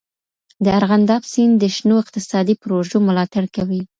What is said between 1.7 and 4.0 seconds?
شنو اقتصادي پروژو ملاتړ کوي.